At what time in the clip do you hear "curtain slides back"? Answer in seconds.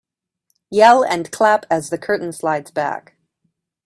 1.99-3.17